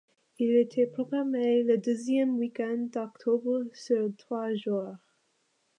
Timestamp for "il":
0.39-0.55